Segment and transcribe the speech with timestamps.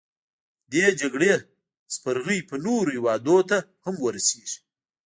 [0.71, 1.33] دې جګړې
[1.95, 4.59] سپرغۍ به نورو هیوادونو ته هم ورسیږي.